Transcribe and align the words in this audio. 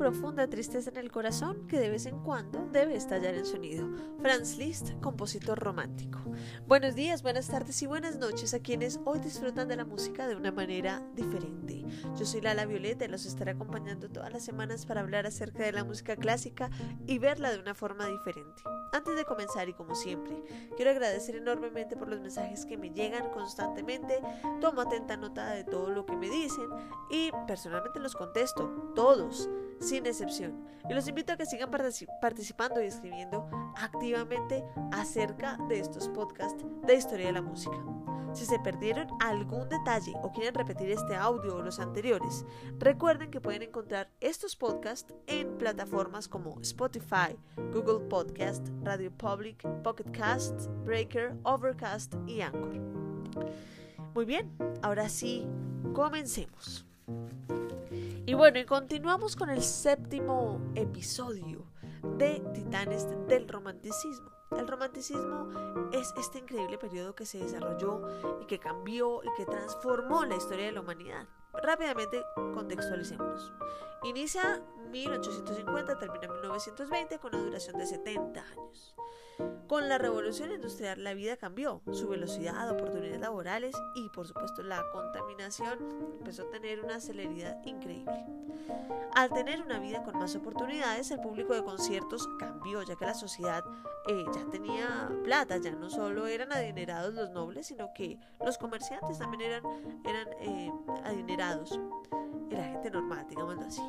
profunda 0.00 0.48
tristeza 0.48 0.88
en 0.88 0.96
el 0.96 1.12
corazón 1.12 1.66
que 1.66 1.78
de 1.78 1.90
vez 1.90 2.06
en 2.06 2.20
cuando 2.20 2.66
debe 2.72 2.96
estallar 2.96 3.34
en 3.34 3.44
sonido. 3.44 3.86
Franz 4.22 4.56
Liszt, 4.56 4.98
compositor 5.02 5.58
romántico. 5.58 6.18
Buenos 6.66 6.94
días, 6.94 7.22
buenas 7.22 7.48
tardes 7.48 7.82
y 7.82 7.86
buenas 7.86 8.16
noches 8.16 8.54
a 8.54 8.60
quienes 8.60 8.98
hoy 9.04 9.18
disfrutan 9.18 9.68
de 9.68 9.76
la 9.76 9.84
música 9.84 10.26
de 10.26 10.36
una 10.36 10.52
manera 10.52 11.06
diferente. 11.14 11.84
Yo 12.18 12.24
soy 12.24 12.40
Lala 12.40 12.64
Violeta 12.64 13.04
y 13.04 13.08
los 13.08 13.26
estaré 13.26 13.50
acompañando 13.50 14.08
todas 14.08 14.32
las 14.32 14.42
semanas 14.42 14.86
para 14.86 15.02
hablar 15.02 15.26
acerca 15.26 15.64
de 15.64 15.72
la 15.72 15.84
música 15.84 16.16
clásica 16.16 16.70
y 17.06 17.18
verla 17.18 17.52
de 17.52 17.58
una 17.58 17.74
forma 17.74 18.06
diferente. 18.06 18.62
Antes 18.94 19.16
de 19.16 19.26
comenzar 19.26 19.68
y 19.68 19.74
como 19.74 19.94
siempre, 19.94 20.42
quiero 20.76 20.92
agradecer 20.92 21.36
enormemente 21.36 21.98
por 21.98 22.08
los 22.08 22.20
mensajes 22.20 22.64
que 22.64 22.78
me 22.78 22.88
llegan 22.88 23.30
constantemente. 23.32 24.18
Tomo 24.62 24.80
atenta 24.80 25.18
nota 25.18 25.50
de 25.50 25.64
todo 25.64 25.90
lo 25.90 26.06
que 26.06 26.16
me 26.16 26.30
dicen 26.30 26.70
y 27.10 27.30
personalmente 27.46 28.00
los 28.00 28.14
contesto, 28.14 28.92
todos 28.94 29.50
sin 29.80 30.06
excepción. 30.06 30.64
Y 30.88 30.94
los 30.94 31.08
invito 31.08 31.32
a 31.32 31.36
que 31.36 31.46
sigan 31.46 31.70
participando 32.20 32.82
y 32.82 32.86
escribiendo 32.86 33.48
activamente 33.76 34.64
acerca 34.92 35.58
de 35.68 35.80
estos 35.80 36.08
podcasts 36.08 36.64
de 36.86 36.94
historia 36.94 37.26
de 37.26 37.32
la 37.32 37.42
música. 37.42 37.76
Si 38.32 38.46
se 38.46 38.60
perdieron 38.60 39.08
algún 39.20 39.68
detalle 39.68 40.12
o 40.22 40.30
quieren 40.30 40.54
repetir 40.54 40.90
este 40.90 41.16
audio 41.16 41.56
o 41.56 41.62
los 41.62 41.80
anteriores, 41.80 42.44
recuerden 42.78 43.30
que 43.30 43.40
pueden 43.40 43.62
encontrar 43.62 44.08
estos 44.20 44.54
podcasts 44.54 45.12
en 45.26 45.58
plataformas 45.58 46.28
como 46.28 46.60
Spotify, 46.60 47.36
Google 47.72 48.06
Podcast, 48.08 48.68
Radio 48.82 49.10
Public, 49.10 49.66
Pocket 49.82 50.10
Cast, 50.12 50.66
Breaker, 50.84 51.36
Overcast 51.42 52.14
y 52.26 52.40
Anchor. 52.40 52.78
Muy 54.14 54.24
bien, 54.24 54.50
ahora 54.82 55.08
sí, 55.08 55.46
comencemos. 55.92 56.86
Y 58.30 58.34
bueno, 58.34 58.60
y 58.60 58.64
continuamos 58.64 59.34
con 59.34 59.50
el 59.50 59.60
séptimo 59.60 60.60
episodio 60.76 61.66
de 62.16 62.40
Titanes 62.54 63.08
del 63.26 63.48
Romanticismo. 63.48 64.30
El 64.56 64.68
romanticismo 64.68 65.48
es 65.92 66.14
este 66.16 66.38
increíble 66.38 66.78
periodo 66.78 67.16
que 67.16 67.26
se 67.26 67.38
desarrolló 67.38 68.02
y 68.40 68.46
que 68.46 68.60
cambió 68.60 69.20
y 69.24 69.28
que 69.36 69.46
transformó 69.46 70.24
la 70.26 70.36
historia 70.36 70.66
de 70.66 70.70
la 70.70 70.80
humanidad. 70.80 71.26
Rápidamente 71.60 72.22
contextualicémonos. 72.54 73.52
Inicia 74.04 74.62
1850, 74.92 75.98
termina 75.98 76.28
1920 76.28 77.18
con 77.18 77.34
una 77.34 77.42
duración 77.42 77.78
de 77.78 77.86
70 77.86 78.40
años. 78.40 78.94
Con 79.68 79.88
la 79.88 79.98
revolución 79.98 80.50
industrial 80.50 81.04
la 81.04 81.14
vida 81.14 81.36
cambió, 81.36 81.80
su 81.92 82.08
velocidad, 82.08 82.70
oportunidades 82.70 83.20
laborales 83.20 83.74
y 83.94 84.08
por 84.08 84.26
supuesto 84.26 84.62
la 84.62 84.82
contaminación 84.92 85.78
empezó 86.18 86.42
a 86.42 86.50
tener 86.50 86.80
una 86.80 87.00
celeridad 87.00 87.64
increíble. 87.64 88.24
Al 89.14 89.30
tener 89.30 89.62
una 89.62 89.78
vida 89.78 90.02
con 90.02 90.18
más 90.18 90.34
oportunidades, 90.36 91.10
el 91.10 91.20
público 91.20 91.54
de 91.54 91.64
conciertos 91.64 92.28
cambió 92.38 92.82
ya 92.82 92.96
que 92.96 93.06
la 93.06 93.14
sociedad 93.14 93.64
eh, 94.08 94.24
ya 94.34 94.44
tenía 94.50 95.10
plata, 95.24 95.56
ya 95.58 95.72
no 95.72 95.90
solo 95.90 96.26
eran 96.26 96.52
adinerados 96.52 97.14
los 97.14 97.30
nobles, 97.30 97.66
sino 97.66 97.92
que 97.92 98.18
los 98.44 98.58
comerciantes 98.58 99.18
también 99.18 99.42
eran, 100.04 100.28
eh, 100.40 100.72
adinerados 101.04 101.78
y 102.50 102.54
la 102.54 102.64
gente 102.64 102.90
normal, 102.90 103.26
digámoslo 103.28 103.62
así. 103.62 103.82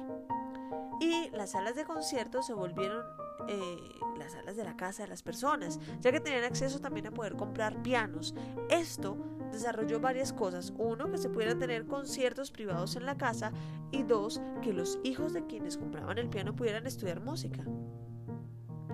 Y 1.00 1.30
las 1.32 1.52
salas 1.52 1.76
de 1.76 1.86
conciertos 1.86 2.46
se 2.46 2.54
volvieron 2.54 3.04
eh, 3.48 3.78
las 4.18 4.34
salas 4.34 4.56
de 4.56 4.64
la 4.64 4.78
casa 4.78 5.04
de 5.04 5.10
las 5.10 5.24
personas, 5.24 5.80
ya 6.02 6.12
que 6.12 6.20
tenían 6.20 6.44
acceso 6.44 6.80
también 6.80 7.08
a 7.08 7.12
poder 7.12 7.36
comprar 7.36 7.82
pianos. 7.82 8.34
Esto 8.70 9.18
desarrolló 9.52 10.00
varias 10.00 10.34
cosas. 10.34 10.74
Uno, 10.78 11.12
que 11.12 11.18
se 11.18 11.30
pudieran 11.30 11.60
tener 11.60 11.86
conciertos 11.86 12.52
privados 12.52 12.96
en 12.96 13.06
la 13.06 13.18
casa 13.18 13.52
y 13.92 14.04
dos, 14.04 14.42
que 14.62 14.74
los 14.74 15.00
hijos 15.04 15.34
de 15.34 15.46
quienes 15.46 15.78
compraban 15.78 16.18
el 16.18 16.30
piano 16.30 16.56
pudieran 16.56 16.88
estudiar 16.88 17.22
música. 17.22 17.64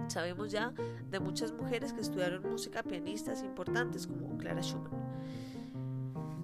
Sabemos 0.08 0.52
ya 0.52 0.74
de 1.10 1.20
muchas 1.20 1.52
mujeres 1.52 1.94
que 1.94 2.02
estudiaron 2.02 2.50
música, 2.50 2.84
pianistas 2.84 3.44
importantes 3.44 4.08
como 4.08 4.38
Clara 4.38 4.62
Schumann. 4.62 4.97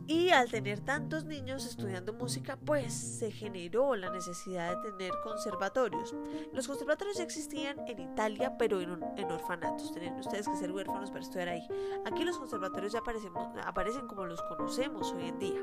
Y 0.06 0.30
al 0.30 0.50
tener 0.50 0.82
tantos 0.82 1.24
niños 1.24 1.66
estudiando 1.66 2.12
música, 2.12 2.58
pues 2.58 2.94
se 2.94 3.32
generó 3.32 3.96
la 3.96 4.10
necesidad 4.10 4.76
de 4.76 4.92
tener 4.92 5.12
conservatorios. 5.24 6.14
Los 6.52 6.68
conservatorios 6.68 7.18
ya 7.18 7.24
existían 7.24 7.80
en 7.88 8.00
Italia, 8.00 8.58
pero 8.58 8.82
en, 8.82 9.02
orfanatos. 9.32 9.94
Tenían 9.94 10.20
ustedes 10.20 10.48
que 10.48 10.58
ser 10.58 10.72
huérfanos 10.72 11.10
para 11.10 11.24
estudiar 11.24 11.50
ahí. 11.50 11.68
Aquí 12.06 12.24
los 12.26 12.38
conservatorios 12.38 12.92
ya 12.92 13.00
aparecen, 13.00 13.32
aparecen 13.64 14.08
como 14.08 14.26
los 14.26 14.42
conocemos 14.42 15.14
hoy 15.14 15.30
en 15.30 15.40
día. 15.40 15.62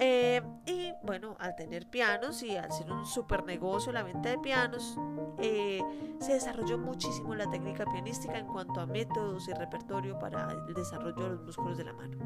Eh, 0.00 0.40
y 0.64 0.92
bueno, 1.02 1.36
al 1.40 1.56
tener 1.56 1.88
pianos 1.90 2.44
y 2.44 2.56
al 2.56 2.70
ser 2.70 2.90
un 2.92 3.04
super 3.04 3.44
negocio 3.44 3.90
la 3.90 4.04
venta 4.04 4.28
de 4.28 4.38
pianos, 4.38 4.96
eh, 5.38 5.82
se 6.20 6.34
desarrolló 6.34 6.78
muchísimo 6.78 7.34
la 7.34 7.50
técnica 7.50 7.84
pianística 7.84 8.38
en 8.38 8.46
cuanto 8.46 8.80
a 8.80 8.86
métodos 8.86 9.48
y 9.48 9.52
repertorio 9.54 10.16
para 10.18 10.52
el 10.68 10.74
desarrollo 10.74 11.24
de 11.24 11.30
los 11.30 11.42
músculos 11.42 11.76
de 11.76 11.84
la 11.84 11.92
mano. 11.92 12.16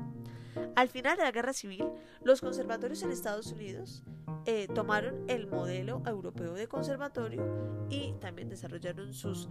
Al 0.76 0.88
final 0.88 1.16
de 1.16 1.22
la 1.24 1.30
guerra 1.30 1.54
civil, 1.54 1.88
los 2.22 2.42
conservatorios 2.42 3.02
en 3.02 3.10
Estados 3.10 3.50
Unidos 3.52 4.04
eh, 4.44 4.68
tomaron 4.74 5.24
el 5.28 5.46
modelo 5.46 6.02
europeo 6.04 6.52
de 6.52 6.68
conservatorio 6.68 7.86
y 7.88 8.12
también 8.20 8.50
desarrollaron 8.50 9.14
sus 9.14 9.48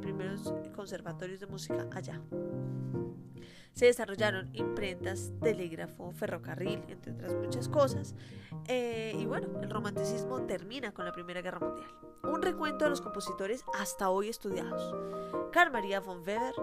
primeros 0.00 0.52
conservatorios 0.74 1.38
de 1.38 1.46
música 1.46 1.86
allá. 1.92 2.20
Se 3.72 3.86
desarrollaron 3.86 4.50
imprentas, 4.54 5.32
telégrafo, 5.42 6.12
ferrocarril, 6.12 6.82
entre 6.88 7.12
otras 7.12 7.34
muchas 7.34 7.68
cosas. 7.68 8.14
Eh, 8.66 9.14
y 9.18 9.26
bueno, 9.26 9.48
el 9.62 9.70
romanticismo 9.70 10.42
termina 10.42 10.92
con 10.92 11.04
la 11.04 11.12
Primera 11.12 11.40
Guerra 11.40 11.60
Mundial. 11.60 11.90
Un 12.24 12.42
recuento 12.42 12.84
de 12.84 12.90
los 12.90 13.00
compositores 13.00 13.64
hasta 13.78 14.10
hoy 14.10 14.28
estudiados. 14.28 14.94
Carl 15.52 15.72
Maria 15.72 16.00
von 16.00 16.18
Weber, 16.18 16.54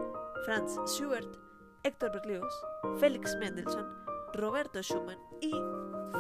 Franz 0.46 0.78
Schubert, 0.86 1.38
Héctor 1.84 2.12
Berlioz, 2.12 2.54
Félix 3.00 3.36
Mendelssohn, 3.38 3.88
Roberto 4.34 4.82
Schumann 4.82 5.20
y 5.42 5.52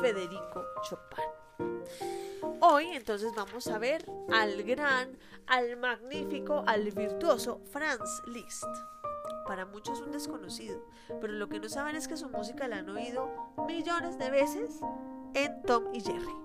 Federico 0.01 0.65
Chopin. 0.89 1.37
Hoy 2.61 2.87
entonces 2.93 3.31
vamos 3.35 3.67
a 3.67 3.77
ver 3.77 4.05
al 4.31 4.63
gran, 4.63 5.17
al 5.45 5.77
magnífico, 5.77 6.63
al 6.65 6.91
virtuoso 6.91 7.61
Franz 7.71 8.23
Liszt 8.27 8.65
para 9.45 9.65
muchos 9.65 10.01
un 10.01 10.11
desconocido, 10.11 10.83
pero 11.21 11.33
lo 11.33 11.49
que 11.49 11.59
no 11.59 11.69
saben 11.69 11.95
es 11.95 12.07
que 12.07 12.17
su 12.17 12.29
música 12.29 12.67
la 12.67 12.77
han 12.77 12.89
oído 12.89 13.29
millones 13.67 14.17
de 14.17 14.29
veces 14.29 14.79
en 15.33 15.61
Tom 15.63 15.85
y 15.93 16.01
Jerry. 16.01 16.35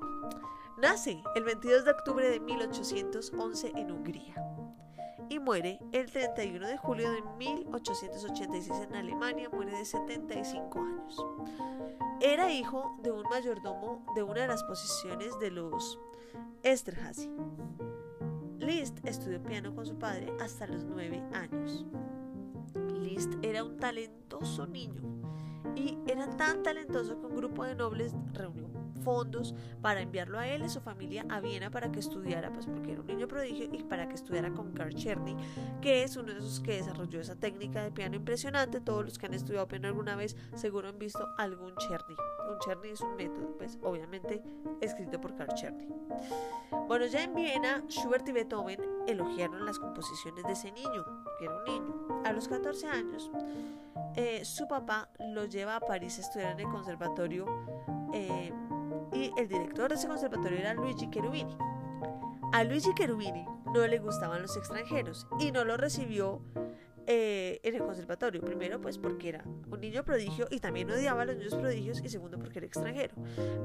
Nace 0.79 1.23
el 1.35 1.45
22 1.45 1.85
de 1.85 1.91
octubre 1.91 2.29
de 2.29 2.41
1811 2.41 3.73
en 3.77 3.93
Hungría 3.93 4.35
y 5.29 5.39
muere 5.39 5.81
el 5.93 6.11
31 6.11 6.67
de 6.67 6.77
julio 6.77 7.11
de 7.11 7.23
1886 7.39 8.87
en 8.89 8.97
Alemania, 8.97 9.49
muere 9.49 9.77
de 9.77 9.85
75 9.85 10.79
años. 10.79 11.27
Era 12.21 12.53
hijo 12.53 12.99
de 13.03 13.11
un 13.11 13.23
mayordomo 13.31 14.05
de 14.15 14.23
una 14.23 14.43
de 14.43 14.49
las 14.49 14.63
posiciones 14.65 15.39
de 15.39 15.51
los 15.51 15.99
Esterhazy. 16.63 17.31
Liszt 18.59 19.05
estudió 19.05 19.43
piano 19.43 19.75
con 19.75 19.87
su 19.87 19.99
padre 19.99 20.33
hasta 20.41 20.67
los 20.67 20.85
9 20.85 21.23
años. 21.33 21.87
Liszt 23.03 23.33
era 23.43 23.65
un 23.65 23.77
talentoso 23.77 24.67
niño 24.67 25.03
y 25.77 25.99
era 26.07 26.37
tan 26.37 26.63
talentoso 26.63 27.21
que 27.21 27.27
un 27.27 27.37
grupo 27.37 27.65
de 27.65 27.75
nobles 27.75 28.15
reunió 28.33 28.72
fondos 29.03 29.55
para 29.81 30.01
enviarlo 30.01 30.39
a 30.39 30.49
él 30.49 30.63
y 30.65 30.69
su 30.69 30.81
familia 30.81 31.25
a 31.29 31.41
Viena 31.41 31.71
para 31.71 31.91
que 31.91 32.01
estudiara, 32.01 32.53
pues 32.53 32.67
porque 32.67 32.93
era 32.93 33.01
un 33.01 33.07
niño 33.07 33.29
prodigio 33.29 33.69
y 33.73 33.83
para 33.83 34.09
que 34.09 34.15
estudiara 34.15 34.51
con 34.51 34.73
Karl 34.73 34.95
Czerny, 34.95 35.37
que 35.81 36.03
es 36.03 36.17
uno 36.17 36.33
de 36.33 36.39
esos 36.39 36.61
que 36.61 36.77
desarrolló 36.77 37.21
esa 37.21 37.37
técnica 37.37 37.83
de 37.83 37.91
piano 37.91 38.17
impresionante. 38.17 38.81
Todos 38.81 39.05
los 39.05 39.19
que 39.19 39.27
han 39.27 39.35
estudiado 39.35 39.69
piano 39.69 39.89
alguna 39.89 40.17
vez 40.17 40.37
seguro 40.55 40.89
han 40.89 40.99
visto 40.99 41.27
algún 41.39 41.75
Czerny. 41.77 42.17
Un 42.51 42.59
Czerny 42.59 42.91
es 42.91 43.01
un 43.01 43.17
método, 43.17 43.57
pues 43.59 43.79
obviamente 43.83 44.43
escrito 44.81 45.21
por 45.21 45.35
Karl 45.37 45.55
Czerny. 45.55 45.89
Bueno, 46.89 47.07
ya 47.07 47.23
en 47.23 47.35
Viena, 47.35 47.83
Schubert 47.89 48.29
y 48.29 48.33
Beethoven 48.33 48.81
elogiaron 49.07 49.65
las 49.65 49.79
composiciones 49.79 50.45
de 50.45 50.53
ese 50.53 50.73
niño, 50.73 51.05
que 51.39 51.45
era 51.45 51.57
un 51.57 51.65
niño. 51.65 52.23
A 52.25 52.33
los 52.33 52.49
14 52.49 52.87
años, 52.87 53.31
eh, 54.15 54.45
su 54.45 54.69
papá 54.69 55.09
lo 55.19 55.47
lleva 55.47 55.77
a 55.77 55.81
París 55.81 56.19
a 56.19 56.21
estudiar 56.21 56.53
en 56.53 56.61
el 56.61 56.69
conservatorio 56.73 57.47
eh, 58.13 58.53
y 59.13 59.33
el 59.37 59.49
director 59.49 59.89
de 59.89 59.97
ese 59.97 60.09
conservatorio 60.09 60.59
era 60.59 60.75
Luigi 60.75 61.09
Cherubini. 61.11 61.57
A 62.53 62.65
Luigi 62.65 62.93
Cherubini 62.95 63.47
no 63.73 63.87
le 63.87 63.99
gustaban 63.99 64.43
los 64.43 64.57
extranjeros 64.57 65.27
y 65.41 65.53
no 65.53 65.65
lo 65.65 65.77
recibió 65.77 66.43
eh, 67.07 67.61
en 67.63 67.75
el 67.75 67.83
conservatorio. 67.83 68.41
Primero, 68.43 68.81
pues 68.81 68.99
porque 68.99 69.31
era 69.31 69.45
un 69.71 69.81
niño 69.81 70.05
prodigio 70.05 70.47
y 70.51 70.61
también 70.61 70.91
odiaba 70.91 71.23
a 71.23 71.25
los 71.25 71.37
niños 71.37 71.55
prodigios, 71.55 72.01
y 72.05 72.09
segundo, 72.09 72.39
porque 72.39 72.59
era 72.59 72.67
extranjero. 72.67 73.15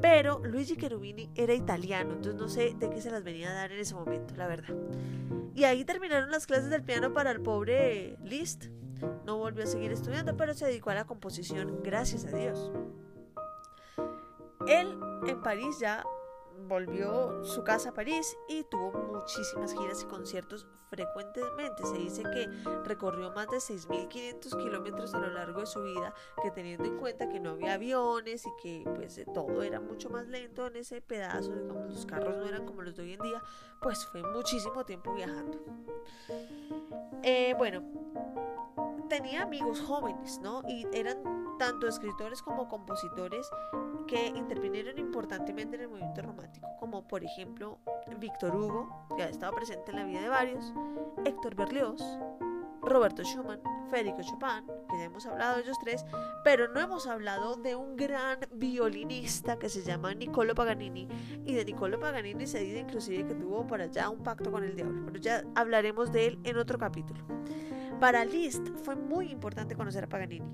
Pero 0.02 0.40
Luigi 0.44 0.76
Cherubini 0.76 1.30
era 1.36 1.54
italiano, 1.54 2.14
entonces 2.14 2.36
no 2.36 2.50
sé 2.50 2.76
de 2.80 2.90
qué 2.90 3.02
se 3.02 3.12
las 3.12 3.24
venía 3.24 3.52
a 3.52 3.54
dar 3.54 3.72
en 3.72 3.80
ese 3.80 3.94
momento, 3.94 4.36
la 4.36 4.48
verdad. 4.48 4.76
Y 5.54 5.66
ahí 5.66 5.86
terminaron 5.86 6.32
las 6.32 6.48
clases 6.48 6.70
del 6.70 6.84
piano 6.84 7.14
para 7.14 7.32
el 7.32 7.42
pobre 7.42 8.18
Liszt. 8.24 8.66
No 9.26 9.38
volvió 9.38 9.64
a 9.64 9.68
seguir 9.68 9.92
estudiando, 9.92 10.36
pero 10.36 10.54
se 10.56 10.66
dedicó 10.66 10.90
a 10.90 10.96
la 10.96 11.06
composición, 11.06 11.82
gracias 11.84 12.26
a 12.26 12.36
Dios. 12.36 12.72
Él 14.68 15.00
en 15.26 15.42
París 15.42 15.80
ya 15.80 16.04
volvió 16.68 17.44
su 17.44 17.64
casa 17.64 17.90
a 17.90 17.94
París 17.94 18.38
y 18.48 18.64
tuvo 18.64 18.92
muchísimas 18.92 19.74
giras 19.74 20.02
y 20.04 20.06
conciertos 20.06 20.68
frecuentemente. 20.90 21.86
Se 21.86 21.98
dice 21.98 22.24
que 22.24 22.48
recorrió 22.86 23.32
más 23.32 23.48
de 23.50 23.58
6.500 23.58 24.58
kilómetros 24.64 25.14
a 25.14 25.20
lo 25.20 25.30
largo 25.30 25.62
de 25.62 25.66
su 25.66 25.82
vida, 25.84 26.14
que 26.42 26.52
teniendo 26.52 26.86
en 26.86 26.98
cuenta 26.98 27.30
que 27.30 27.40
no 27.40 27.52
había 27.52 27.74
aviones 27.74 28.46
y 28.46 28.50
que 28.62 28.84
pues 28.96 29.22
todo 29.34 29.62
era 29.64 29.80
mucho 29.80 30.10
más 30.10 30.28
lento 30.28 30.68
en 30.68 30.78
ese 30.78 31.02
pedazo, 31.02 31.54
digamos, 31.54 31.94
los 31.94 32.06
carros 32.06 32.38
no 32.38 32.46
eran 32.46 32.66
como 32.66 32.82
los 32.82 32.96
de 32.96 33.04
hoy 33.04 33.14
en 33.14 33.22
día, 33.22 33.44
pues 33.82 34.06
fue 34.08 34.24
muchísimo 34.24 34.86
tiempo 34.86 35.14
viajando. 35.14 35.60
Eh, 37.24 37.54
bueno, 37.58 37.84
tenía 39.08 39.44
amigos 39.44 39.82
jóvenes, 39.82 40.40
¿no? 40.40 40.62
Y 40.68 40.86
eran 40.94 41.18
tanto 41.58 41.88
escritores 41.88 42.42
como 42.42 42.68
compositores 42.68 43.50
que 44.08 44.28
intervinieron 44.28 44.98
importantemente 44.98 45.76
en 45.76 45.84
el 45.84 45.90
movimiento 45.90 46.22
romántico, 46.22 46.68
como 46.80 47.08
por 47.08 47.24
ejemplo 47.24 47.80
Víctor 48.20 48.56
Hugo, 48.56 49.08
que 49.16 49.24
ha 49.24 49.30
estado 49.30 49.54
presente 49.54 49.92
en 49.92 49.98
la 49.98 50.06
vida 50.06 50.22
de 50.22 50.30
varios, 50.30 50.74
Héctor 51.26 51.56
Berlioz, 51.56 52.02
Roberto 52.82 53.24
Schumann, 53.24 53.62
Federico 53.90 54.22
Chopin, 54.22 54.66
que 54.90 54.98
ya 54.98 55.06
hemos 55.06 55.26
hablado 55.26 55.58
de 55.58 55.64
ellos 55.64 55.78
tres, 55.82 56.06
pero 56.44 56.68
no 56.70 56.80
hemos 56.80 57.08
hablado 57.08 57.56
de 57.56 57.76
un 57.76 57.96
gran 57.98 58.40
violinista 58.52 59.58
que 59.58 59.68
se 59.68 59.82
llama 59.84 60.14
Niccolo 60.14 60.56
Paganini, 60.56 61.08
y 61.46 61.54
de 61.54 61.66
Niccolo 61.66 62.00
Paganini 62.00 62.48
se 62.48 62.60
dice 62.60 62.80
inclusive 62.80 63.26
que 63.26 63.36
tuvo 63.36 63.66
por 63.68 63.82
allá 63.82 64.10
un 64.10 64.24
pacto 64.24 64.52
con 64.52 64.64
el 64.64 64.76
diablo, 64.76 65.02
pero 65.06 65.20
ya 65.20 65.44
hablaremos 65.56 66.12
de 66.12 66.28
él 66.28 66.40
en 66.44 66.58
otro 66.58 66.78
capítulo. 66.78 67.26
Para 68.00 68.26
Liszt 68.26 68.68
fue 68.84 68.96
muy 68.96 69.32
importante 69.32 69.76
conocer 69.76 70.04
a 70.04 70.08
Paganini 70.08 70.46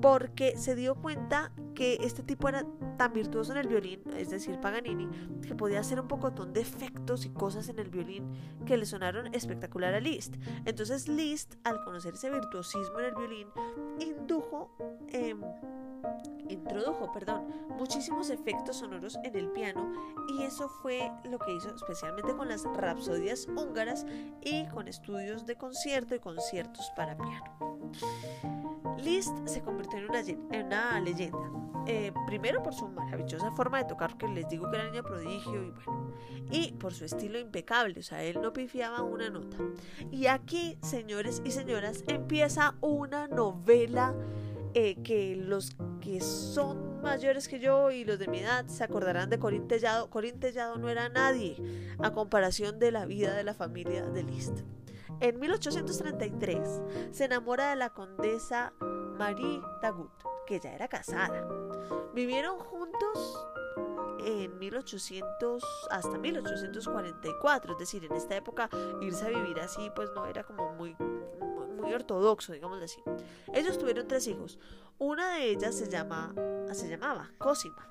porque 0.00 0.56
se 0.56 0.74
dio 0.74 0.94
cuenta 0.94 1.52
que 1.74 1.98
este 2.02 2.22
tipo 2.22 2.48
era 2.48 2.64
tan 2.96 3.12
virtuoso 3.12 3.52
en 3.52 3.58
el 3.58 3.68
violín, 3.68 4.00
es 4.16 4.30
decir, 4.30 4.60
Paganini, 4.60 5.08
que 5.42 5.54
podía 5.54 5.80
hacer 5.80 6.00
un 6.00 6.08
pocotón 6.08 6.52
de 6.52 6.60
efectos 6.60 7.24
y 7.24 7.30
cosas 7.30 7.68
en 7.68 7.78
el 7.78 7.88
violín 7.88 8.32
que 8.66 8.76
le 8.76 8.86
sonaron 8.86 9.32
espectacular 9.34 9.94
a 9.94 10.00
Liszt. 10.00 10.36
Entonces 10.64 11.08
Liszt, 11.08 11.54
al 11.64 11.82
conocer 11.84 12.14
ese 12.14 12.30
virtuosismo 12.30 12.98
en 13.00 13.04
el 13.06 13.14
violín, 13.14 13.48
indujo, 14.00 14.76
em, 15.08 15.40
introdujo, 16.58 17.10
perdón, 17.12 17.46
muchísimos 17.78 18.30
efectos 18.30 18.76
sonoros 18.76 19.18
en 19.24 19.34
el 19.36 19.48
piano 19.50 19.92
y 20.28 20.42
eso 20.42 20.68
fue 20.68 21.10
lo 21.24 21.38
que 21.38 21.54
hizo 21.54 21.74
especialmente 21.74 22.34
con 22.34 22.48
las 22.48 22.64
rapsodias 22.64 23.46
húngaras 23.48 24.04
y 24.42 24.66
con 24.68 24.88
estudios 24.88 25.46
de 25.46 25.56
concierto 25.56 26.14
y 26.14 26.20
conciertos 26.20 26.90
para 26.96 27.16
piano. 27.16 27.90
Liszt 28.98 29.34
se 29.46 29.62
convirtió 29.62 29.98
en 29.98 30.08
una, 30.08 30.20
en 30.20 30.66
una 30.66 31.00
leyenda. 31.00 31.58
Eh, 31.90 32.12
primero 32.26 32.62
por 32.62 32.74
su 32.74 32.86
maravillosa 32.86 33.50
forma 33.52 33.78
de 33.78 33.84
tocar, 33.84 34.18
que 34.18 34.28
les 34.28 34.46
digo 34.50 34.70
que 34.70 34.76
era 34.76 34.90
niña 34.90 35.02
prodigio 35.02 35.64
y 35.64 35.70
bueno, 35.70 36.12
y 36.50 36.72
por 36.72 36.92
su 36.92 37.06
estilo 37.06 37.38
impecable, 37.38 38.00
o 38.00 38.02
sea, 38.02 38.22
él 38.22 38.42
no 38.42 38.52
pifiaba 38.52 39.02
una 39.02 39.30
nota. 39.30 39.56
Y 40.10 40.26
aquí, 40.26 40.76
señores 40.82 41.40
y 41.46 41.50
señoras, 41.50 42.04
empieza 42.06 42.74
una 42.82 43.26
novela 43.26 44.14
eh, 44.74 44.96
que 45.02 45.36
los 45.36 45.76
que 46.00 46.20
son 46.20 47.00
mayores 47.02 47.48
que 47.48 47.58
yo 47.58 47.90
y 47.90 48.04
los 48.04 48.18
de 48.18 48.28
mi 48.28 48.40
edad 48.40 48.66
se 48.66 48.84
acordarán 48.84 49.30
de 49.30 49.38
Corín 49.38 49.68
Tellado. 49.68 50.10
Corín 50.10 50.40
Tellado 50.40 50.76
no 50.76 50.88
era 50.88 51.08
nadie 51.08 51.56
a 52.02 52.12
comparación 52.12 52.78
de 52.78 52.92
la 52.92 53.06
vida 53.06 53.34
de 53.34 53.44
la 53.44 53.54
familia 53.54 54.04
de 54.04 54.22
Liszt. 54.22 54.60
En 55.20 55.40
1833 55.40 56.80
se 57.10 57.24
enamora 57.24 57.70
de 57.70 57.76
la 57.76 57.90
condesa 57.90 58.72
Marie 58.80 59.60
Dagut, 59.82 60.12
que 60.46 60.60
ya 60.60 60.72
era 60.74 60.88
casada. 60.88 61.48
Vivieron 62.14 62.58
juntos 62.58 63.48
en 64.24 64.58
1800 64.58 65.62
hasta 65.90 66.18
1844, 66.18 67.72
es 67.72 67.78
decir, 67.78 68.04
en 68.04 68.12
esta 68.12 68.36
época 68.36 68.68
irse 69.00 69.26
a 69.26 69.28
vivir 69.28 69.58
así 69.60 69.90
pues 69.94 70.10
no 70.14 70.26
era 70.26 70.44
como 70.44 70.74
muy 70.74 70.96
muy 71.78 71.92
ortodoxo, 71.94 72.52
digamos 72.52 72.82
así. 72.82 73.02
Ellos 73.52 73.78
tuvieron 73.78 74.06
tres 74.06 74.26
hijos. 74.26 74.58
Una 74.98 75.34
de 75.34 75.50
ellas 75.50 75.74
se 75.74 75.88
llama 75.88 76.34
se 76.72 76.88
llamaba 76.88 77.30
Cosima 77.38 77.88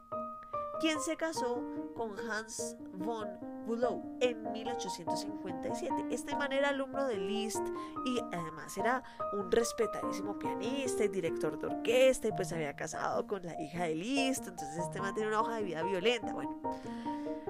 quien 0.80 1.00
se 1.02 1.16
casó 1.18 1.64
con 1.96 2.18
Hans 2.30 2.76
von 2.94 3.28
Bülow 3.66 4.18
en 4.22 4.52
1857. 4.52 6.06
Este 6.12 6.36
man 6.36 6.52
era 6.52 6.70
alumno 6.70 7.06
de 7.06 7.18
Liszt 7.18 7.66
y 8.06 8.20
además 8.32 8.78
era 8.78 9.04
un 9.34 9.52
respetadísimo 9.52 10.38
pianista 10.38 11.04
y 11.04 11.08
director 11.08 11.60
de 11.60 11.68
orquesta 11.68 12.28
y 12.28 12.32
pues 12.32 12.50
se 12.50 12.56
había 12.56 12.76
casado 12.76 13.26
con 13.28 13.44
la 13.44 13.60
hija 13.60 13.86
de 13.86 13.96
Liszt, 13.96 14.48
entonces 14.48 14.78
este 14.78 15.02
man 15.02 15.14
tiene 15.14 15.30
una 15.30 15.42
hoja 15.42 15.56
de 15.56 15.64
vida 15.64 15.84
violenta, 15.84 16.34
bueno. 16.34 16.62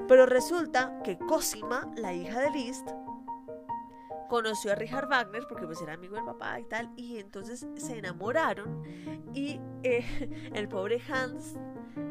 Pero 0.07 0.25
resulta 0.25 1.01
que 1.03 1.17
Cosima, 1.17 1.91
la 1.95 2.13
hija 2.13 2.39
de 2.39 2.51
Liszt, 2.51 2.89
conoció 4.27 4.71
a 4.71 4.75
Richard 4.75 5.07
Wagner 5.07 5.45
porque 5.47 5.65
pues 5.65 5.81
era 5.81 5.93
amigo 5.93 6.15
del 6.15 6.25
papá 6.25 6.59
y 6.59 6.65
tal 6.65 6.91
y 6.95 7.17
entonces 7.17 7.67
se 7.75 7.97
enamoraron 7.97 8.83
y 9.33 9.59
eh, 9.83 10.49
el 10.53 10.67
pobre 10.67 11.01
Hans 11.09 11.55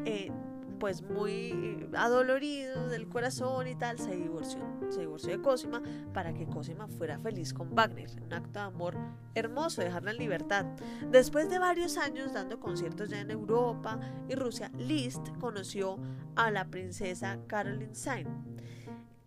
eh, 0.05 0.31
pues 0.79 1.01
muy 1.01 1.87
adolorido 1.95 2.87
del 2.87 3.07
corazón 3.07 3.67
y 3.67 3.75
tal, 3.75 3.99
se 3.99 4.15
divorció, 4.15 4.61
se 4.89 5.01
divorció 5.01 5.31
de 5.31 5.41
Cosima 5.41 5.81
para 6.13 6.33
que 6.33 6.45
Cosima 6.45 6.87
fuera 6.87 7.19
feliz 7.19 7.53
con 7.53 7.73
Wagner, 7.73 8.09
un 8.21 8.33
acto 8.33 8.59
de 8.59 8.65
amor 8.65 8.97
hermoso, 9.35 9.81
dejarla 9.81 10.11
en 10.11 10.17
libertad. 10.17 10.65
Después 11.09 11.49
de 11.49 11.59
varios 11.59 11.97
años 11.97 12.33
dando 12.33 12.59
conciertos 12.59 13.09
ya 13.09 13.19
en 13.19 13.31
Europa 13.31 13.99
y 14.27 14.35
Rusia, 14.35 14.71
Liszt 14.77 15.29
conoció 15.39 15.97
a 16.35 16.51
la 16.51 16.65
princesa 16.65 17.39
Caroline 17.47 17.95
Sain, 17.95 18.27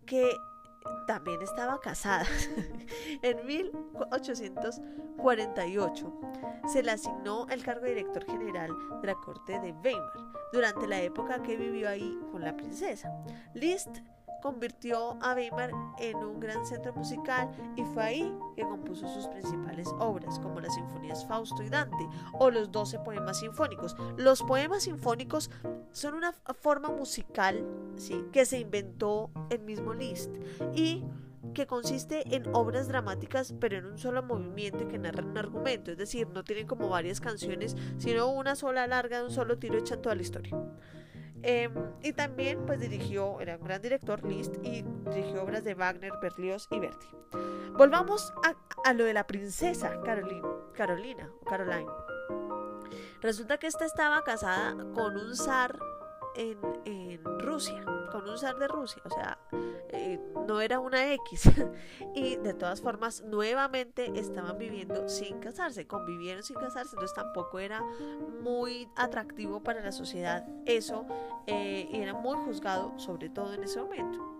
que 0.05 0.31
también 1.07 1.41
estaba 1.41 1.79
casada. 1.79 2.27
en 3.21 3.45
1848 3.45 6.13
se 6.71 6.83
le 6.83 6.91
asignó 6.91 7.47
el 7.49 7.63
cargo 7.63 7.85
de 7.85 7.95
director 7.95 8.23
general 8.25 8.69
de 9.01 9.07
la 9.07 9.15
corte 9.15 9.59
de 9.59 9.71
Weimar 9.73 10.13
durante 10.53 10.87
la 10.87 11.01
época 11.01 11.41
que 11.41 11.57
vivió 11.57 11.89
ahí 11.89 12.17
con 12.31 12.41
la 12.41 12.55
princesa. 12.55 13.11
Liszt 13.53 13.97
convirtió 14.41 15.17
a 15.21 15.33
Weimar 15.33 15.71
en 15.99 16.17
un 16.17 16.39
gran 16.39 16.65
centro 16.65 16.93
musical 16.93 17.49
y 17.75 17.83
fue 17.83 18.03
ahí 18.03 18.33
que 18.55 18.63
compuso 18.63 19.07
sus 19.07 19.27
principales 19.27 19.87
obras, 19.99 20.39
como 20.39 20.59
las 20.59 20.75
sinfonías 20.75 21.25
Fausto 21.25 21.63
y 21.63 21.69
Dante 21.69 22.07
o 22.33 22.49
los 22.49 22.71
12 22.71 22.99
poemas 22.99 23.39
sinfónicos. 23.39 23.95
Los 24.17 24.43
poemas 24.43 24.83
sinfónicos 24.83 25.49
son 25.91 26.15
una 26.15 26.33
forma 26.33 26.89
musical 26.89 27.63
¿sí? 27.95 28.25
que 28.31 28.45
se 28.45 28.59
inventó 28.59 29.29
el 29.49 29.61
mismo 29.61 29.93
Liszt 29.93 30.31
y 30.73 31.03
que 31.53 31.67
consiste 31.67 32.35
en 32.35 32.53
obras 32.53 32.87
dramáticas 32.87 33.53
pero 33.59 33.77
en 33.77 33.85
un 33.85 33.97
solo 33.97 34.23
movimiento 34.23 34.87
que 34.87 34.97
narran 34.97 35.31
un 35.31 35.37
argumento, 35.37 35.91
es 35.91 35.97
decir, 35.97 36.27
no 36.27 36.43
tienen 36.43 36.67
como 36.67 36.87
varias 36.89 37.19
canciones, 37.19 37.75
sino 37.97 38.29
una 38.31 38.55
sola 38.55 38.87
larga 38.87 39.19
de 39.19 39.25
un 39.25 39.31
solo 39.31 39.57
tiro 39.57 39.77
hecha 39.77 40.01
toda 40.01 40.15
la 40.15 40.21
historia. 40.21 40.55
Em, 41.43 41.73
y 42.01 42.13
también 42.13 42.65
pues 42.65 42.79
dirigió, 42.79 43.39
era 43.41 43.57
un 43.57 43.63
gran 43.63 43.81
director, 43.81 44.23
Liszt, 44.23 44.55
y 44.63 44.83
dirigió 45.09 45.43
obras 45.43 45.63
de 45.63 45.73
Wagner, 45.73 46.13
Berlioz 46.21 46.67
y 46.71 46.79
Verdi. 46.79 47.07
Volvamos 47.73 48.33
a, 48.85 48.93
lo 48.93 49.05
de 49.05 49.13
la 49.13 49.25
princesa 49.25 50.01
Carolina, 50.03 50.47
Carolina 50.73 51.31
Caroline. 51.47 51.89
Resulta 53.21 53.57
que 53.57 53.67
esta 53.67 53.85
estaba 53.85 54.23
casada 54.23 54.75
con 54.93 55.15
un 55.15 55.35
zar 55.35 55.79
en, 56.35 56.57
en 56.85 57.23
Rusia, 57.39 57.83
con 58.11 58.27
un 58.27 58.37
zar 58.37 58.57
de 58.57 58.67
Rusia, 58.67 59.01
o 59.05 59.09
sea, 59.09 59.37
eh, 59.89 60.19
no 60.51 60.59
era 60.59 60.81
una 60.81 61.13
X. 61.13 61.49
y 62.13 62.35
de 62.35 62.53
todas 62.53 62.81
formas, 62.81 63.21
nuevamente 63.21 64.11
estaban 64.19 64.57
viviendo 64.57 65.07
sin 65.07 65.39
casarse, 65.39 65.87
convivieron 65.87 66.43
sin 66.43 66.57
casarse, 66.57 66.91
entonces 66.93 67.15
tampoco 67.15 67.59
era 67.59 67.81
muy 68.43 68.89
atractivo 68.97 69.63
para 69.63 69.81
la 69.81 69.93
sociedad 69.93 70.45
eso, 70.65 71.05
eh, 71.47 71.87
y 71.89 72.01
era 72.01 72.13
muy 72.13 72.35
juzgado, 72.35 72.99
sobre 72.99 73.29
todo 73.29 73.53
en 73.53 73.63
ese 73.63 73.79
momento. 73.81 74.37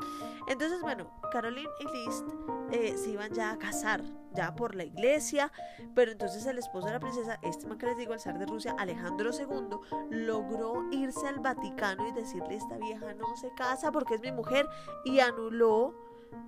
Entonces, 0.48 0.82
bueno, 0.82 1.10
Caroline 1.32 1.70
y 1.80 1.86
Liszt 1.86 2.26
eh, 2.72 2.98
se 2.98 3.12
iban 3.12 3.32
ya 3.32 3.52
a 3.52 3.58
casar, 3.58 4.02
ya 4.34 4.56
por 4.56 4.76
la 4.76 4.84
iglesia, 4.84 5.52
pero 5.96 6.12
entonces 6.12 6.46
el 6.46 6.58
esposo 6.58 6.88
de 6.88 6.94
la 6.94 7.00
princesa, 7.00 7.40
este 7.42 7.68
man 7.68 7.78
que 7.78 7.86
les 7.88 7.98
digo, 7.98 8.14
el 8.14 8.20
zar 8.20 8.40
de 8.40 8.46
Rusia, 8.46 8.76
Alejandro 8.78 9.32
II, 9.32 9.78
logró 10.10 10.90
irse 10.92 11.28
al 11.28 11.40
Vaticano 11.40 12.08
y 12.08 12.12
decirle, 12.12 12.56
esta 12.56 12.78
vieja 12.78 13.14
no 13.14 13.36
se 13.38 13.52
casa 13.54 13.92
porque 13.92 14.16
es 14.16 14.22
mi 14.22 14.32
mujer, 14.32 14.68
y 15.06 15.20
anuló 15.20 15.96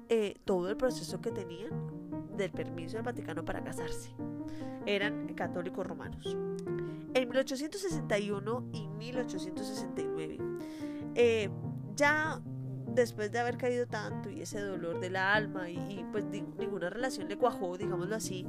eh, 0.09 0.35
todo 0.45 0.69
el 0.69 0.77
proceso 0.77 1.21
que 1.21 1.31
tenían 1.31 1.69
del 2.35 2.51
permiso 2.51 2.95
del 2.95 3.03
Vaticano 3.03 3.43
para 3.43 3.63
casarse. 3.63 4.11
Eran 4.85 5.33
católicos 5.33 5.85
romanos. 5.85 6.37
En 7.13 7.29
1861 7.29 8.69
y 8.73 8.87
1869, 8.87 10.37
eh, 11.15 11.49
ya 11.95 12.41
después 12.93 13.31
de 13.31 13.39
haber 13.39 13.57
caído 13.57 13.87
tanto 13.87 14.29
y 14.29 14.41
ese 14.41 14.59
dolor 14.61 14.99
del 14.99 15.15
alma 15.15 15.69
y, 15.69 16.05
pues 16.11 16.25
ninguna 16.25 16.89
relación 16.89 17.27
le 17.27 17.37
cuajó, 17.37 17.77
digámoslo 17.77 18.15
así, 18.15 18.45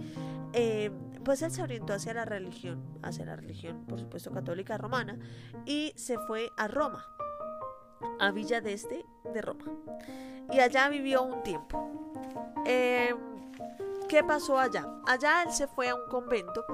eh, 0.52 0.90
pues 1.24 1.42
él 1.42 1.50
se 1.50 1.62
orientó 1.62 1.94
hacia 1.94 2.14
la 2.14 2.24
religión, 2.24 2.82
hacia 3.02 3.24
la 3.24 3.36
religión 3.36 3.84
por 3.86 3.98
supuesto 3.98 4.30
católica 4.30 4.76
romana 4.76 5.18
y 5.64 5.92
se 5.96 6.18
fue 6.18 6.50
a 6.56 6.68
Roma. 6.68 7.06
a 8.20 8.30
Villa 8.32 8.60
d'Este 8.60 9.04
de 9.32 9.40
Roma. 9.40 9.64
Y 10.52 10.60
allá 10.60 10.88
vivió 10.90 11.22
un 11.22 11.42
tiempo. 11.42 12.12
Em, 12.66 13.16
¿Qué 14.08 14.22
pasó 14.22 14.58
allá? 14.58 14.86
Allá 15.06 15.42
él 15.44 15.52
se 15.52 15.66
fue 15.66 15.88
a 15.88 15.94
un 15.94 16.06
convento 16.08 16.64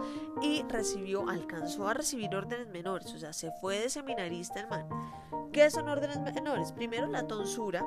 y 0.42 0.62
recibió, 0.64 1.28
alcanzó 1.28 1.88
a 1.88 1.94
recibir 1.94 2.34
órdenes 2.34 2.68
menores, 2.68 3.14
o 3.14 3.18
sea, 3.18 3.32
se 3.32 3.52
fue 3.60 3.78
de 3.78 3.88
seminarista 3.88 4.60
el 4.60 4.68
man. 4.68 4.88
¿Qué 5.52 5.68
son 5.70 5.88
órdenes 5.88 6.20
menores? 6.20 6.72
Primero 6.72 7.06
la 7.08 7.26
tonsura 7.26 7.84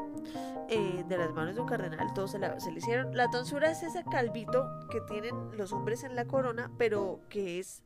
eh, 0.70 1.04
de 1.08 1.18
las 1.18 1.32
manos 1.32 1.56
de 1.56 1.62
un 1.62 1.68
cardenal, 1.68 2.14
todos 2.14 2.32
se, 2.32 2.40
se 2.60 2.72
le 2.72 2.78
hicieron. 2.78 3.16
La 3.16 3.30
tonsura 3.30 3.72
es 3.72 3.84
ese 3.84 4.04
calvito 4.04 4.68
que 4.92 5.00
tienen 5.02 5.56
los 5.58 5.72
hombres 5.72 6.04
en 6.04 6.16
la 6.16 6.26
corona, 6.26 6.72
pero 6.78 7.22
que 7.30 7.60
es 7.60 7.84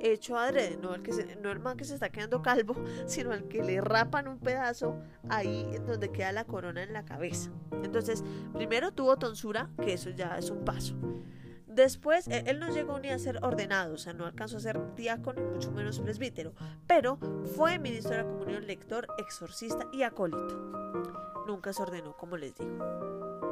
hecho 0.00 0.36
adrede, 0.36 0.76
no 0.76 0.94
el, 0.94 1.02
que 1.02 1.12
no 1.40 1.50
el 1.50 1.60
man 1.60 1.76
que 1.76 1.84
se 1.84 1.94
está 1.94 2.10
quedando 2.10 2.42
calvo, 2.42 2.74
sino 3.06 3.32
el 3.32 3.48
que 3.48 3.62
le 3.62 3.80
rapan 3.80 4.28
un 4.28 4.38
pedazo 4.38 4.98
ahí 5.28 5.66
donde 5.86 6.10
queda 6.10 6.32
la 6.32 6.44
corona 6.44 6.82
en 6.82 6.92
la 6.92 7.04
cabeza. 7.04 7.50
Entonces, 7.82 8.24
primero 8.54 8.92
tuvo 8.92 9.16
tonsura, 9.16 9.70
que 9.82 9.94
eso 9.94 10.10
ya 10.10 10.36
es 10.38 10.50
un 10.50 10.64
paso. 10.64 10.96
Después, 11.70 12.26
e, 12.26 12.42
él 12.46 12.58
no 12.58 12.68
llegó 12.68 12.98
ni 12.98 13.10
a 13.10 13.18
ser 13.18 13.38
ordenado, 13.42 13.94
o 13.94 13.98
sea, 13.98 14.12
no 14.12 14.26
alcanzó 14.26 14.56
a 14.56 14.60
ser 14.60 14.94
diácono 14.96 15.40
y 15.40 15.44
mucho 15.44 15.70
menos 15.70 16.00
presbítero, 16.00 16.52
pero 16.86 17.18
fue 17.56 17.78
ministro 17.78 18.10
de 18.10 18.18
la 18.18 18.28
comunión, 18.28 18.66
lector, 18.66 19.06
exorcista 19.18 19.86
y 19.92 20.02
acólito. 20.02 20.56
Nunca 21.46 21.72
se 21.72 21.82
ordenó, 21.82 22.16
como 22.16 22.36
les 22.36 22.56
digo. 22.56 23.49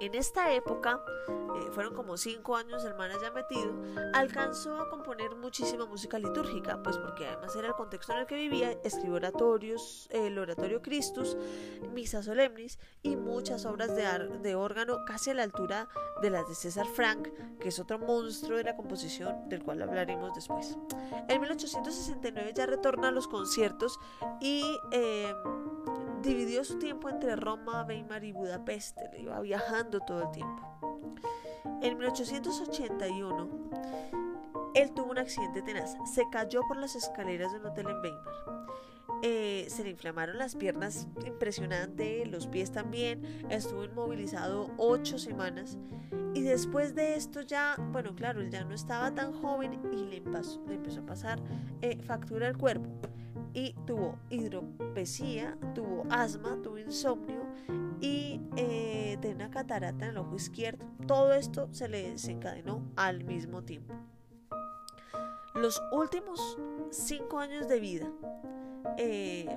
En 0.00 0.14
esta 0.14 0.50
época, 0.54 1.04
eh, 1.28 1.70
fueron 1.72 1.94
como 1.94 2.16
cinco 2.16 2.56
años 2.56 2.82
el 2.86 2.94
man 2.94 3.10
ya 3.20 3.30
metido, 3.32 3.74
alcanzó 4.14 4.80
a 4.80 4.88
componer 4.88 5.34
muchísima 5.36 5.84
música 5.84 6.18
litúrgica, 6.18 6.82
pues 6.82 6.96
porque 6.96 7.26
además 7.26 7.54
era 7.54 7.68
el 7.68 7.74
contexto 7.74 8.14
en 8.14 8.20
el 8.20 8.26
que 8.26 8.34
vivía, 8.34 8.72
escribió 8.82 9.16
oratorios, 9.16 10.08
el 10.10 10.38
oratorio 10.38 10.80
Christus, 10.80 11.36
misas 11.92 12.24
solemnis 12.24 12.78
y 13.02 13.16
muchas 13.16 13.66
obras 13.66 13.94
de, 13.94 14.04
de 14.40 14.54
órgano 14.54 15.04
casi 15.04 15.30
a 15.30 15.34
la 15.34 15.42
altura 15.42 15.86
de 16.22 16.30
las 16.30 16.48
de 16.48 16.54
César 16.54 16.86
Frank, 16.86 17.28
que 17.60 17.68
es 17.68 17.78
otro 17.78 17.98
monstruo 17.98 18.56
de 18.56 18.64
la 18.64 18.76
composición 18.76 19.50
del 19.50 19.62
cual 19.62 19.82
hablaremos 19.82 20.34
después. 20.34 20.78
En 21.28 21.40
1869 21.42 22.54
ya 22.54 22.64
retorna 22.64 23.08
a 23.08 23.12
los 23.12 23.28
conciertos 23.28 23.98
y... 24.40 24.78
Eh, 24.92 25.34
dividió 26.22 26.64
su 26.64 26.78
tiempo 26.78 27.08
entre 27.08 27.36
Roma, 27.36 27.84
Weimar 27.86 28.24
y 28.24 28.32
Budapest, 28.32 28.98
le 29.12 29.20
iba 29.22 29.40
viajando 29.40 30.00
todo 30.00 30.22
el 30.24 30.30
tiempo. 30.30 30.62
En 31.82 31.96
1881, 31.98 33.70
él 34.74 34.92
tuvo 34.92 35.10
un 35.10 35.18
accidente 35.18 35.62
tenaz, 35.62 35.96
se 36.12 36.24
cayó 36.30 36.62
por 36.68 36.76
las 36.76 36.94
escaleras 36.94 37.52
de 37.52 37.58
un 37.58 37.66
hotel 37.66 37.86
en 37.88 38.00
Weimar. 38.00 38.60
Eh, 39.22 39.66
se 39.68 39.84
le 39.84 39.90
inflamaron 39.90 40.38
las 40.38 40.56
piernas 40.56 41.06
impresionante, 41.26 42.24
los 42.26 42.46
pies 42.46 42.72
también, 42.72 43.22
estuvo 43.50 43.84
inmovilizado 43.84 44.70
ocho 44.78 45.18
semanas 45.18 45.76
y 46.32 46.40
después 46.42 46.94
de 46.94 47.16
esto 47.16 47.42
ya, 47.42 47.76
bueno 47.92 48.14
claro, 48.14 48.40
él 48.40 48.50
ya 48.50 48.64
no 48.64 48.74
estaba 48.74 49.14
tan 49.14 49.32
joven 49.32 49.78
y 49.92 50.06
le, 50.06 50.20
le 50.20 50.74
empezó 50.74 51.00
a 51.00 51.06
pasar 51.06 51.38
eh, 51.82 51.98
factura 52.02 52.46
al 52.46 52.56
cuerpo 52.56 52.88
y 53.52 53.74
tuvo 53.86 54.18
hidropesía, 54.30 55.56
tuvo 55.74 56.06
asma, 56.10 56.58
tuvo 56.62 56.78
insomnio 56.78 57.46
y 58.00 58.40
eh, 58.56 59.18
tenía 59.20 59.46
una 59.46 59.50
catarata 59.50 60.04
en 60.04 60.10
el 60.12 60.18
ojo 60.18 60.36
izquierdo. 60.36 60.86
Todo 61.06 61.34
esto 61.34 61.68
se 61.72 61.88
le 61.88 62.10
desencadenó 62.10 62.82
al 62.96 63.24
mismo 63.24 63.62
tiempo. 63.62 63.94
Los 65.54 65.82
últimos 65.92 66.58
cinco 66.90 67.38
años 67.38 67.68
de 67.68 67.80
vida 67.80 68.10
eh, 68.96 69.48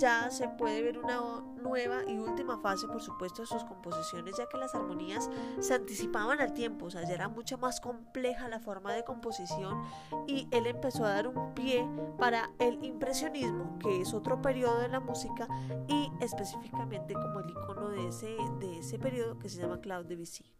ya 0.00 0.30
se 0.30 0.48
puede 0.48 0.82
ver 0.82 0.98
una 0.98 1.20
nueva 1.62 2.02
y 2.08 2.18
última 2.18 2.58
fase, 2.58 2.86
por 2.88 3.02
supuesto, 3.02 3.42
de 3.42 3.46
sus 3.46 3.62
composiciones, 3.64 4.34
ya 4.36 4.46
que 4.48 4.56
las 4.56 4.74
armonías 4.74 5.28
se 5.60 5.74
anticipaban 5.74 6.40
al 6.40 6.54
tiempo, 6.54 6.86
o 6.86 6.90
sea, 6.90 7.02
ya 7.06 7.14
era 7.14 7.28
mucho 7.28 7.58
más 7.58 7.80
compleja 7.80 8.48
la 8.48 8.60
forma 8.60 8.94
de 8.94 9.04
composición 9.04 9.82
y 10.26 10.48
él 10.50 10.66
empezó 10.66 11.04
a 11.04 11.10
dar 11.10 11.28
un 11.28 11.54
pie 11.54 11.86
para 12.18 12.50
el 12.58 12.82
impresionismo, 12.82 13.78
que 13.78 14.00
es 14.00 14.14
otro 14.14 14.40
periodo 14.40 14.80
de 14.80 14.88
la 14.88 15.00
música 15.00 15.46
y 15.86 16.10
específicamente 16.20 17.14
como 17.14 17.40
el 17.40 17.50
icono 17.50 17.90
de 17.90 18.08
ese, 18.08 18.36
de 18.58 18.78
ese 18.78 18.98
periodo 18.98 19.38
que 19.38 19.48
se 19.50 19.60
llama 19.60 19.80
Claude 19.80 20.08
Debussy. 20.08 20.50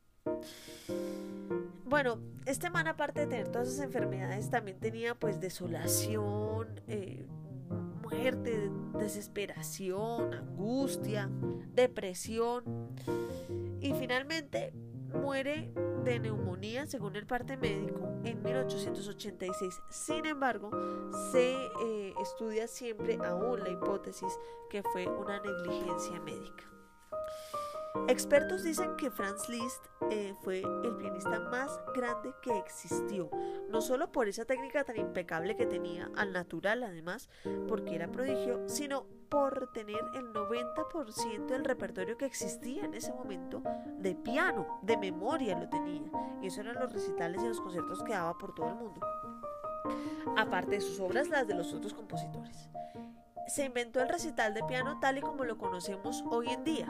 Bueno, 1.86 2.18
este 2.46 2.70
man 2.70 2.86
aparte 2.86 3.20
de 3.20 3.26
tener 3.26 3.48
todas 3.48 3.68
esas 3.68 3.84
enfermedades 3.84 4.50
también 4.50 4.78
tenía 4.78 5.14
pues 5.14 5.40
desolación, 5.40 6.80
eh, 6.86 7.26
muerte, 8.10 8.70
desesperación, 8.98 10.34
angustia, 10.34 11.30
depresión 11.74 12.64
y 13.80 13.92
finalmente 13.94 14.72
muere 15.14 15.72
de 16.04 16.20
neumonía 16.20 16.86
según 16.86 17.16
el 17.16 17.26
parte 17.26 17.56
médico 17.56 18.08
en 18.24 18.42
1886. 18.42 19.80
Sin 19.90 20.26
embargo, 20.26 20.70
se 21.32 21.54
eh, 21.84 22.14
estudia 22.22 22.66
siempre 22.66 23.18
aún 23.24 23.60
la 23.60 23.70
hipótesis 23.70 24.32
que 24.70 24.82
fue 24.92 25.06
una 25.06 25.40
negligencia 25.40 26.20
médica. 26.20 26.69
Expertos 28.08 28.62
dicen 28.62 28.96
que 28.96 29.10
Franz 29.10 29.48
Liszt 29.48 29.84
eh, 30.10 30.34
fue 30.42 30.62
el 30.84 30.96
pianista 30.96 31.40
más 31.40 31.80
grande 31.94 32.32
que 32.42 32.56
existió, 32.56 33.30
no 33.68 33.80
solo 33.80 34.12
por 34.12 34.28
esa 34.28 34.44
técnica 34.44 34.84
tan 34.84 34.96
impecable 34.96 35.56
que 35.56 35.66
tenía, 35.66 36.08
al 36.16 36.32
natural 36.32 36.84
además, 36.84 37.28
porque 37.68 37.96
era 37.96 38.10
prodigio, 38.10 38.68
sino 38.68 39.06
por 39.28 39.72
tener 39.72 40.00
el 40.14 40.32
90% 40.32 41.46
del 41.46 41.64
repertorio 41.64 42.16
que 42.16 42.26
existía 42.26 42.84
en 42.84 42.94
ese 42.94 43.12
momento 43.12 43.62
de 43.98 44.14
piano, 44.14 44.80
de 44.82 44.96
memoria 44.96 45.58
lo 45.58 45.68
tenía, 45.68 46.10
y 46.42 46.46
eso 46.46 46.60
eran 46.60 46.76
los 46.76 46.92
recitales 46.92 47.42
y 47.42 47.48
los 47.48 47.60
conciertos 47.60 48.02
que 48.04 48.12
daba 48.12 48.38
por 48.38 48.54
todo 48.54 48.68
el 48.68 48.76
mundo. 48.76 49.00
Aparte 50.36 50.76
de 50.76 50.80
sus 50.80 51.00
obras, 51.00 51.28
las 51.28 51.46
de 51.46 51.54
los 51.54 51.72
otros 51.72 51.94
compositores 51.94 52.70
se 53.46 53.64
inventó 53.64 54.00
el 54.00 54.08
recital 54.08 54.54
de 54.54 54.62
piano 54.64 54.98
tal 55.00 55.18
y 55.18 55.20
como 55.20 55.44
lo 55.44 55.58
conocemos 55.58 56.24
hoy 56.30 56.48
en 56.48 56.64
día. 56.64 56.86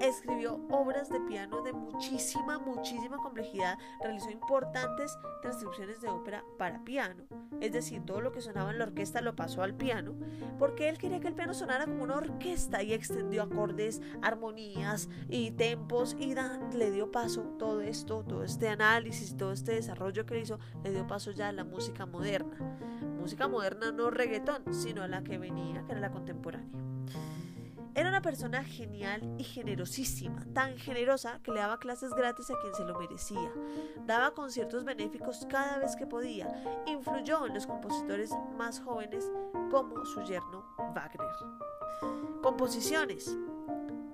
Escribió 0.00 0.60
obras 0.70 1.08
de 1.08 1.20
piano 1.20 1.62
de 1.62 1.72
muchísima, 1.72 2.58
muchísima 2.58 3.18
complejidad. 3.18 3.78
Realizó 4.02 4.30
importantes 4.30 5.16
transcripciones 5.42 6.00
de 6.00 6.08
ópera 6.08 6.44
para 6.56 6.82
piano. 6.84 7.24
Es 7.60 7.72
decir, 7.72 8.04
todo 8.04 8.20
lo 8.20 8.32
que 8.32 8.40
sonaba 8.40 8.70
en 8.70 8.78
la 8.78 8.84
orquesta 8.84 9.20
lo 9.20 9.34
pasó 9.34 9.62
al 9.62 9.74
piano, 9.74 10.14
porque 10.58 10.88
él 10.88 10.98
quería 10.98 11.20
que 11.20 11.28
el 11.28 11.34
piano 11.34 11.54
sonara 11.54 11.86
como 11.86 12.04
una 12.04 12.16
orquesta 12.16 12.82
y 12.82 12.92
extendió 12.92 13.42
acordes, 13.42 14.00
armonías 14.22 15.08
y 15.28 15.50
tempos 15.52 16.16
y 16.18 16.34
le 16.72 16.90
dio 16.90 17.10
paso 17.10 17.42
todo 17.58 17.80
esto, 17.80 18.24
todo 18.24 18.44
este 18.44 18.68
análisis, 18.68 19.36
todo 19.36 19.52
este 19.52 19.72
desarrollo 19.72 20.24
que 20.24 20.38
hizo, 20.38 20.58
le 20.84 20.92
dio 20.92 21.06
paso 21.06 21.32
ya 21.32 21.48
a 21.48 21.52
la 21.52 21.64
música 21.64 22.06
moderna 22.06 22.78
música 23.18 23.48
moderna 23.48 23.92
no 23.92 24.10
reggaetón, 24.10 24.72
sino 24.72 25.02
a 25.02 25.08
la 25.08 25.22
que 25.22 25.38
venía, 25.38 25.84
que 25.84 25.92
era 25.92 26.00
la 26.00 26.10
contemporánea. 26.10 26.82
Era 27.94 28.10
una 28.10 28.22
persona 28.22 28.62
genial 28.62 29.34
y 29.38 29.44
generosísima, 29.44 30.44
tan 30.54 30.78
generosa 30.78 31.40
que 31.42 31.50
le 31.50 31.58
daba 31.58 31.80
clases 31.80 32.12
gratis 32.14 32.48
a 32.50 32.60
quien 32.60 32.72
se 32.72 32.84
lo 32.84 32.96
merecía, 32.96 33.52
daba 34.06 34.34
conciertos 34.34 34.84
benéficos 34.84 35.46
cada 35.50 35.78
vez 35.78 35.96
que 35.96 36.06
podía, 36.06 36.46
influyó 36.86 37.44
en 37.46 37.54
los 37.54 37.66
compositores 37.66 38.30
más 38.56 38.78
jóvenes 38.80 39.28
como 39.70 40.04
su 40.06 40.22
yerno 40.22 40.64
Wagner. 40.94 41.28
Composiciones 42.40 43.36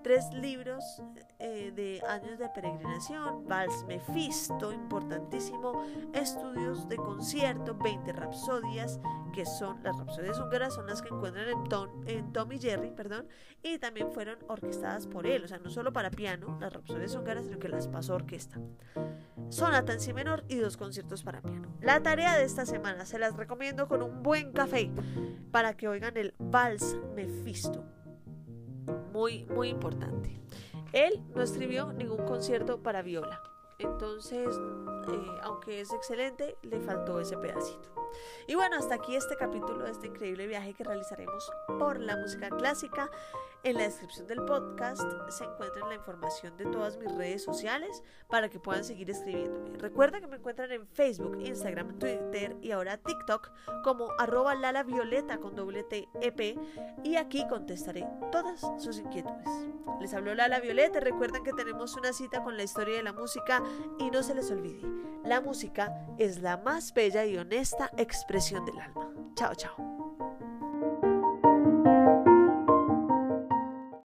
tres 0.05 0.33
libros 0.35 1.03
eh, 1.39 1.73
de 1.75 2.03
años 2.07 2.39
de 2.39 2.49
peregrinación, 2.51 3.49
Vals 3.49 3.85
Mephisto, 3.89 4.71
importantísimo, 4.71 5.83
estudios 6.13 6.87
de 6.91 6.97
concierto, 6.97 7.75
20 7.75 8.13
rapsodias, 8.13 9.01
que 9.33 9.47
son 9.47 9.83
las 9.83 9.97
rapsodias 9.97 10.39
húngaras, 10.39 10.75
son 10.75 10.87
las 10.87 11.01
que 11.01 11.09
encuentran 11.09 11.49
en 11.49 11.65
Tom, 11.65 11.89
en 12.07 12.33
Tom 12.35 12.53
y 12.53 12.59
Jerry, 12.59 12.91
perdón, 12.91 13.27
y 13.63 13.79
también 13.79 14.13
fueron 14.13 14.39
orquestadas 14.47 15.07
por 15.07 15.27
él, 15.27 15.43
o 15.43 15.49
sea, 15.49 15.59
no 15.59 15.71
solo 15.71 15.91
para 15.91 16.11
piano, 16.11 16.59
las 16.61 16.73
rapsodias 16.73 17.15
húngaras, 17.15 17.47
sino 17.47 17.59
que 17.59 17.71
las 17.71 17.89
pasó 17.89 18.15
orquesta. 18.15 18.61
Sonata 19.49 19.95
en 19.95 20.01
si 20.01 20.13
menor 20.13 20.45
y 20.49 20.57
dos 20.57 20.77
conciertos 20.77 21.23
para 21.25 21.41
piano. 21.41 21.75
La 21.81 22.03
tarea 22.03 22.37
de 22.37 22.45
esta 22.45 22.67
semana 22.67 23.07
se 23.07 23.19
las 23.19 23.35
recomiendo 23.37 23.89
con 23.89 24.03
un 24.03 24.23
buen 24.23 24.53
café 24.53 24.91
para 25.51 25.75
que 25.75 25.89
oigan 25.89 26.17
el 26.19 26.35
Vals 26.39 26.95
Mephisto 27.15 28.04
muy, 29.15 29.45
muy 29.45 29.69
importante. 29.69 30.39
Él 30.93 31.23
no 31.35 31.43
escribió 31.43 31.93
ningún 31.93 32.27
concierto 32.27 32.83
para 32.83 33.01
viola. 33.01 33.41
Entonces, 33.79 34.49
eh, 35.09 35.27
aunque 35.43 35.81
es 35.81 35.93
excelente, 35.93 36.57
le 36.63 36.81
faltó 36.81 37.21
ese 37.21 37.37
pedacito. 37.37 37.89
Y 38.47 38.55
bueno, 38.55 38.77
hasta 38.77 38.97
aquí 38.97 39.17
este 39.17 39.37
capítulo 39.37 39.85
de 39.85 39.93
este 39.93 40.09
increíble 40.09 40.47
viaje 40.47 40.75
que 40.75 40.85
realizaremos 40.85 41.51
por 41.79 42.01
la 42.01 42.17
música 42.17 42.51
clásica. 42.51 43.11
En 43.65 43.79
la 43.79 43.85
descripción 43.85 44.27
del 44.27 44.45
podcast 44.45 45.03
se 45.31 45.45
encuentra 45.45 45.89
la 45.89 45.95
información 45.95 46.55
de 46.59 46.67
todas 46.67 46.99
mis 46.99 47.11
redes 47.15 47.43
sociales 47.43 48.03
para 48.29 48.51
que 48.51 48.61
puedan 48.61 48.85
seguir 48.85 49.09
escribiéndome. 49.09 49.79
Recuerda 49.79 50.21
que 50.21 50.27
me 50.27 50.37
encuentran 50.37 50.71
en 50.71 50.87
Facebook, 50.87 51.39
Instagram, 51.41 51.99
Twitter 51.99 52.55
y 52.61 52.73
ahora 52.73 52.99
TikTok 52.99 53.51
como 53.83 54.09
arroba 54.19 54.55
lalavioleta 54.55 55.39
con 55.39 55.57
doble 55.57 55.83
T 55.83 56.07
e 56.21 56.59
y 57.05 57.17
aquí 57.17 57.49
contestaré 57.49 58.07
todas 58.31 58.61
sus 58.77 58.99
inquietudes. 58.99 59.49
Les 59.99 60.13
habló 60.13 60.35
Lala 60.35 60.61
Violeta, 60.61 61.01
recuerden 61.01 61.43
que 61.43 61.55
tenemos 61.55 61.97
una 61.97 62.13
cita 62.13 62.45
con 62.45 62.59
la 62.59 62.65
historia 62.65 62.97
de 62.97 63.03
la 63.03 63.15
música 63.15 63.63
y 63.99 64.11
no 64.11 64.23
se 64.23 64.35
les 64.35 64.51
olvide, 64.51 64.83
la 65.25 65.41
música 65.41 66.07
es 66.19 66.43
la 66.43 66.59
más 66.59 66.93
bella 66.93 67.25
y 67.25 67.39
honesta 67.39 67.91
expresión 67.97 68.67
del 68.67 68.79
alma. 68.79 69.11
Chao, 69.37 69.55
chao. 69.55 70.34